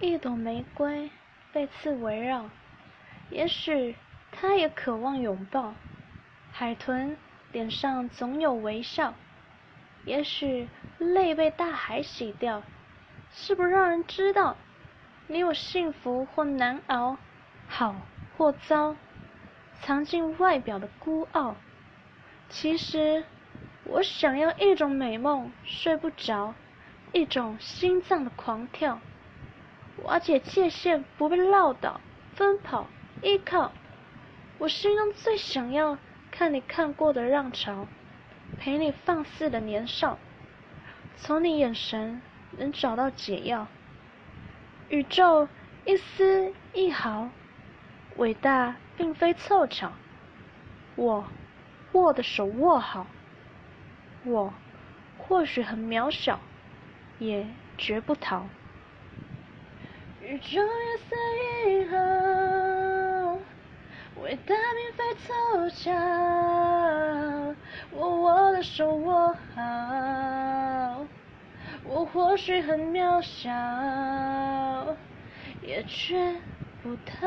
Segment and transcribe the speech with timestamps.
[0.00, 1.10] 一朵玫瑰
[1.52, 2.48] 被刺围绕，
[3.28, 3.94] 也许
[4.32, 5.74] 它也渴望拥抱。
[6.50, 7.18] 海豚
[7.52, 9.12] 脸上总有微笑，
[10.06, 12.62] 也许泪被大海洗掉。
[13.30, 14.56] 是不让人知道，
[15.26, 17.18] 你有幸福或难熬，
[17.68, 17.94] 好
[18.38, 18.96] 或糟，
[19.82, 21.56] 藏进外表的孤傲。
[22.48, 23.22] 其实，
[23.84, 26.54] 我想要一种美梦，睡不着，
[27.12, 28.98] 一种心脏的狂跳。
[30.04, 31.96] 瓦解界限，不被唠叨，
[32.36, 32.86] 奔跑，
[33.22, 33.72] 依靠。
[34.58, 35.98] 我心中最想要
[36.30, 37.86] 看你看过的浪潮，
[38.58, 40.18] 陪你放肆的年少，
[41.16, 42.20] 从你眼神
[42.58, 43.66] 能找到解药。
[44.88, 45.48] 宇宙
[45.84, 47.28] 一丝一毫，
[48.16, 49.92] 伟大并非凑巧。
[50.96, 51.24] 我
[51.92, 53.06] 握的手握好，
[54.24, 54.52] 我
[55.18, 56.40] 或许很渺小，
[57.18, 57.46] 也
[57.78, 58.46] 绝不逃。
[60.30, 61.16] 宇宙一丝
[61.66, 61.96] 一毫，
[64.22, 65.90] 伟大并非凑巧。
[67.90, 71.04] 我握的手握好，
[71.82, 73.50] 我或许很渺小，
[75.62, 76.36] 也绝
[76.80, 77.26] 不逃。